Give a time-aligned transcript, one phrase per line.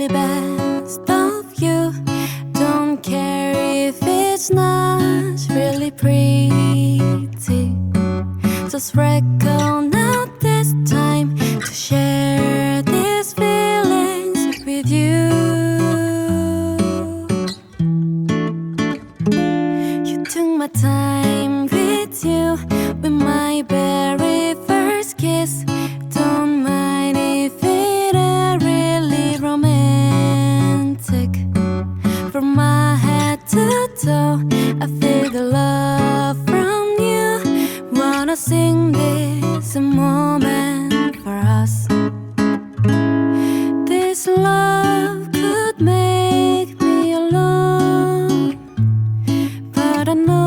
[0.00, 1.92] really best of you.
[2.52, 7.00] Don't care if it's not really pretty.
[8.70, 15.28] Just reckon out this time to share these feelings with you.
[20.06, 21.19] You took my time
[33.50, 34.40] to toe,
[34.80, 37.28] I feel the love from you.
[37.92, 41.86] Wanna sing this moment for us.
[43.88, 48.58] This love could make me alone.
[49.72, 50.39] But I know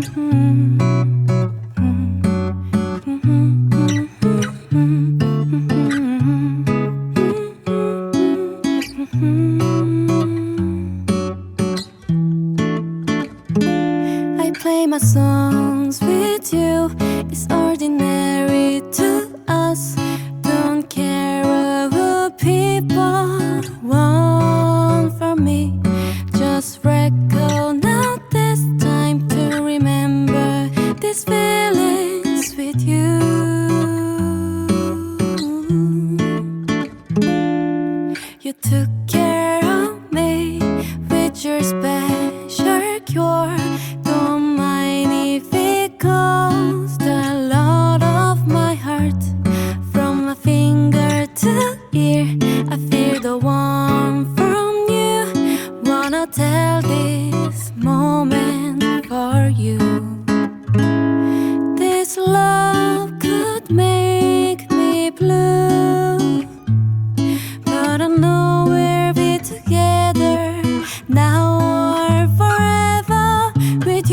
[0.00, 0.06] I
[14.54, 16.90] play my songs with you.
[17.30, 18.09] It's ordinary
[31.24, 33.18] feelings with you.
[38.40, 40.58] You took care of me
[41.08, 43.56] with your special cure.
[44.02, 49.22] Don't mind if it cost a lot of my heart.
[49.92, 52.26] From my finger to ear,
[52.70, 52.99] I feel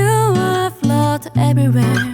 [0.00, 2.09] you, I float everywhere.